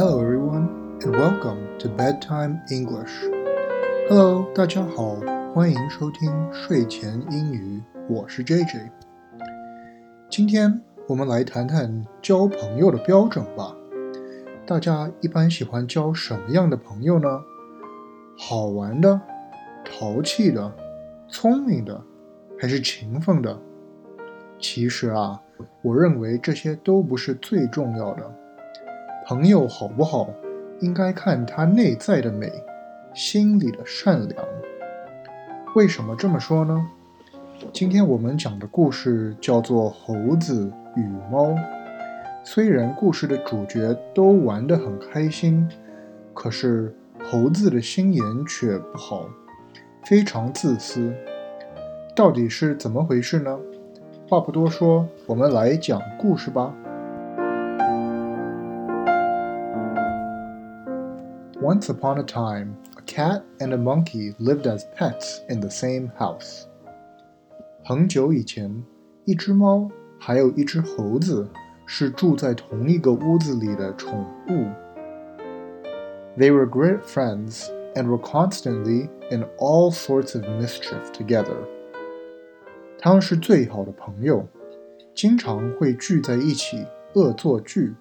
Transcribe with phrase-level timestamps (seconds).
[0.00, 3.12] Hello everyone and welcome to Bedtime English.
[4.08, 5.16] Hello，大家好，
[5.52, 8.88] 欢迎收听睡前英语，我是 JJ。
[10.30, 13.76] 今天我们来谈谈交朋友的标准吧。
[14.66, 17.28] 大家一般喜欢交什么样的朋友呢？
[18.38, 19.20] 好玩的、
[19.84, 20.72] 淘气的、
[21.28, 22.02] 聪明的，
[22.58, 23.60] 还是勤奋的？
[24.58, 25.42] 其实啊，
[25.82, 28.39] 我认为这些都不是最重要的。
[29.30, 30.28] 朋友好不好，
[30.80, 32.52] 应该看他内在的美，
[33.14, 34.44] 心里的善良。
[35.76, 36.84] 为什么这么说呢？
[37.72, 41.50] 今天我们讲的故事叫做《猴子与猫》。
[42.42, 45.68] 虽然故事的主角都玩得很开心，
[46.34, 49.28] 可是猴子的心眼却不好，
[50.02, 51.14] 非常自私。
[52.16, 53.56] 到底是怎么回事呢？
[54.28, 56.74] 话不多说，我们来讲故事吧。
[61.61, 66.65] Once upon a time, a cat and a monkey lived as pets in the same house.
[67.83, 68.83] 很久以前，
[69.23, 71.47] 一只猫还有一只猴子
[71.85, 74.67] 是住在同一个屋子里的宠物。
[76.37, 81.55] They were great friends and were constantly in all sorts of mischief together.
[82.99, 84.45] 他们是最好的朋友，
[85.13, 87.95] 经常会聚在一起恶作剧。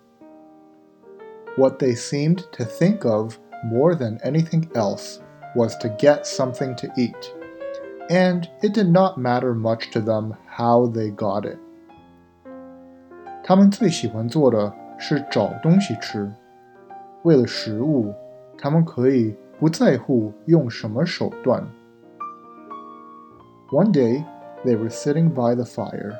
[1.56, 5.20] What they seemed to think of more than anything else
[5.55, 7.33] was to get something to eat,
[8.11, 11.59] and it did not matter much to them how they got it.
[13.42, 16.33] 他们最喜欢做的是找东西吃。
[17.23, 18.12] 为了食物，
[18.59, 21.67] 他们可以不在乎用什么手段。
[23.70, 24.25] One day,
[24.64, 26.17] they were sitting by the fire,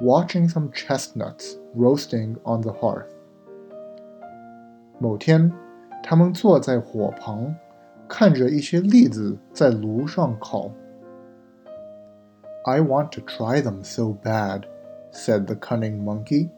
[0.00, 3.06] watching some chestnuts roasting on the hearth.
[4.98, 5.52] 某天，
[6.04, 7.54] 他们坐在火旁，
[8.08, 10.70] 看着一些栗子在炉上烤。
[12.64, 14.64] I want to try them so bad,
[15.12, 16.50] said the cunning monkey.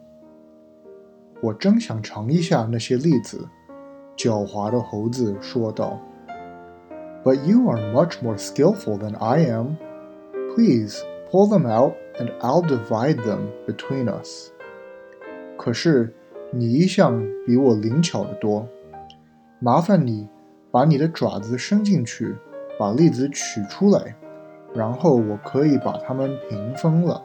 [1.41, 3.47] 我真想尝一下那些栗子，
[4.17, 5.99] 狡猾的猴子说道。
[7.23, 9.77] But you are much more skillful than I am.
[10.55, 11.03] Please
[11.33, 14.51] Pull them out, and I'll divide them between us.
[15.57, 16.13] 可是
[16.51, 18.67] 你一向比我灵巧得多，
[19.59, 20.27] 麻烦你
[20.71, 22.35] 把你的爪子伸进去，
[22.77, 24.15] 把栗子取出来，
[24.73, 27.23] 然后我可以把它们平分了。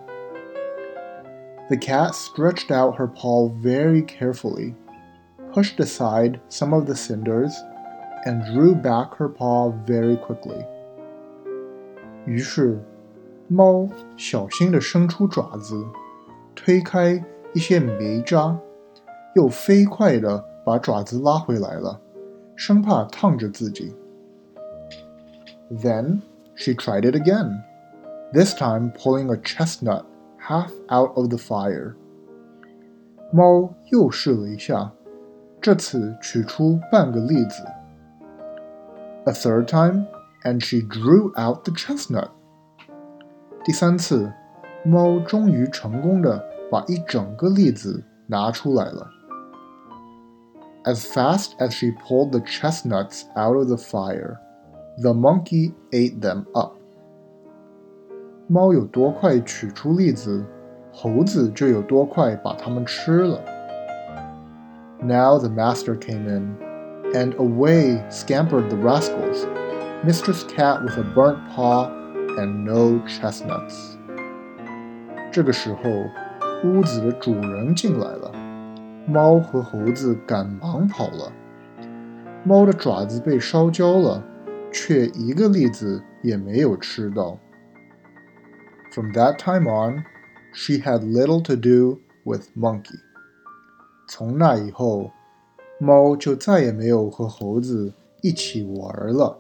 [1.69, 4.75] The cat stretched out her paw very carefully,
[5.53, 7.55] pushed aside some of the cinders,
[8.25, 10.65] and drew back her paw very quickly.
[12.25, 12.79] 于是
[13.49, 15.85] 猫小心地伸出爪子，
[16.55, 17.23] 推开
[17.55, 18.59] 一些煤渣，
[19.35, 22.01] 又飞快地把爪子拉回来了，
[22.63, 23.95] 生怕烫着自己。
[25.71, 26.23] Then
[26.55, 27.63] she tried it again,
[28.33, 30.05] this time pulling a chestnut
[30.39, 31.95] half out of the fire.
[33.31, 34.93] 猫又试了一下，
[35.61, 37.63] 这次取出半个栗子。
[39.25, 40.07] A third time,
[40.45, 42.31] and she drew out the chestnut.
[43.63, 44.33] 第三次，
[44.85, 49.11] 猫终于成功的把一整个栗子拿出来了。
[50.85, 54.41] As fast as she pulled the chestnuts out of the fire,
[55.03, 56.77] the monkey ate them up.
[58.47, 60.45] 猫有多快取出栗子，
[60.93, 63.41] 猴子就有多快把它们吃了。
[65.01, 66.57] Now the master came in,
[67.13, 69.47] and away scampered the rascals.
[70.05, 71.91] Mistress Cat with a burnt paw
[72.39, 73.97] and no chestnuts。
[75.31, 75.81] 这个时候，
[76.65, 78.33] 屋子的主人进来了，
[79.06, 81.32] 猫和猴子赶忙跑了。
[82.44, 84.24] 猫的爪子被烧焦了，
[84.72, 87.38] 却一个栗子也没有吃到。
[88.92, 90.04] From that time on,
[90.54, 93.00] she had little to do with monkey。
[94.08, 95.12] 从那以后，
[95.80, 99.40] 猫就再也没有和猴子一起玩了。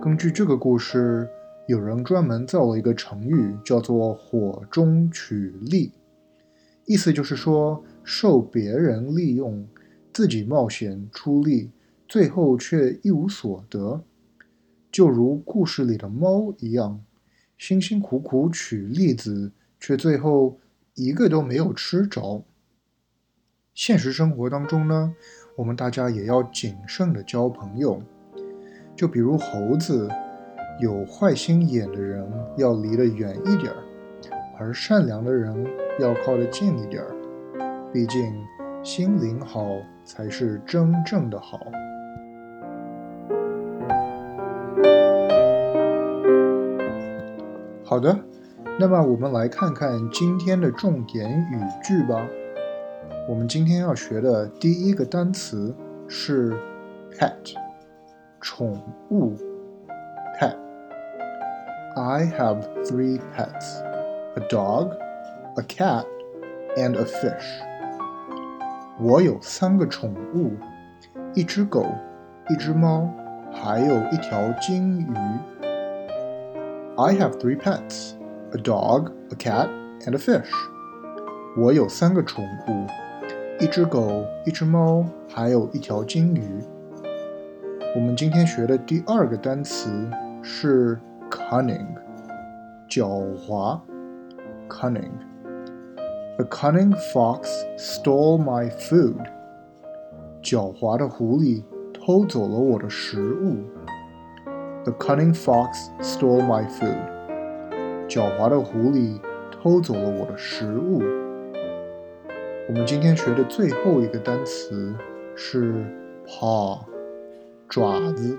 [0.00, 1.28] 根据这个故事，
[1.66, 5.92] 有人专门造了一个成语，叫做“火中取栗”，
[6.86, 9.66] 意思就是说受别人利用，
[10.12, 11.70] 自己冒险出力，
[12.08, 14.02] 最后却一无所得，
[14.90, 17.00] 就如故事里的猫一样，
[17.56, 20.58] 辛辛苦苦取栗子，却最后
[20.94, 22.44] 一个都没有吃着。
[23.72, 25.14] 现实生活当中呢，
[25.56, 28.02] 我们大家也要谨慎的交朋友。
[28.94, 30.10] 就比如猴子，
[30.82, 33.76] 有坏心眼的人要离得远一点儿，
[34.58, 35.64] 而善良的人
[36.00, 37.14] 要靠得近一点儿，
[37.92, 38.34] 毕竟
[38.82, 39.64] 心灵好
[40.04, 41.60] 才是真正的好。
[47.84, 48.18] 好的，
[48.80, 52.26] 那么我们来看看今天的重点语句吧。
[53.28, 55.72] 我们今天要学的第一个单词
[56.08, 56.52] 是
[57.12, 57.54] pet，
[58.40, 58.76] 宠
[59.12, 59.36] 物。
[61.95, 63.81] I have three pets:
[64.35, 64.91] a dog,
[65.55, 66.05] a cat,
[66.75, 67.61] and a fish.
[68.99, 70.51] 我有三个宠物，
[71.33, 71.85] 一只狗，
[72.49, 73.09] 一只猫，
[73.51, 75.13] 还有一条金鱼。
[76.97, 78.13] I have three pets:
[78.53, 79.69] a dog, a cat,
[80.01, 80.49] and a fish.
[81.59, 82.87] 我有三个宠物，
[83.59, 86.43] 一只狗，一只猫，还有一条金鱼。
[87.95, 89.89] 我们今天学的第二个单词
[90.43, 90.99] 是
[91.32, 91.86] cunning，
[92.88, 93.80] 狡猾。
[94.68, 95.12] cunning。
[96.36, 97.48] The cunning fox
[97.78, 99.26] stole my food。
[100.42, 101.62] 狡猾的狐狸
[101.94, 103.64] 偷走了我的食物。
[104.84, 106.98] The cunning fox stole my food.
[108.08, 109.18] 狡猾的狐狸
[109.50, 111.00] 偷走了我的食物。
[112.68, 114.94] 我们今天学的最后一个单词
[115.34, 115.84] 是
[116.26, 116.78] paw，
[117.68, 118.38] 爪子。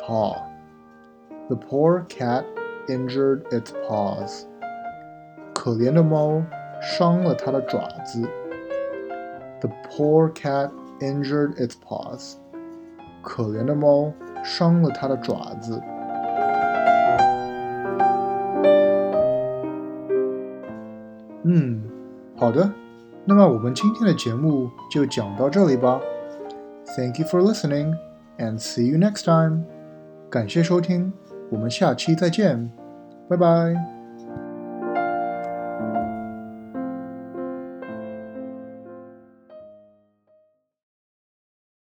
[0.00, 0.47] paw。
[1.49, 2.45] The poor cat
[2.87, 4.43] injured its paws.
[5.53, 6.43] 可怜的猫
[6.81, 8.21] 伤了它的爪子。
[9.61, 12.35] The poor cat injured its paws.
[13.21, 14.13] 可怜的猫。
[14.45, 15.81] 伤了它的爪子。
[21.43, 21.81] 嗯，
[22.35, 22.69] 好的，
[23.23, 26.01] 那么我们今天的节目就讲到这里吧。
[26.97, 27.95] Thank you for listening
[28.37, 29.63] and see you next time。
[30.29, 31.13] 感谢收听，
[31.50, 32.70] 我们下期再见，
[33.28, 33.97] 拜拜。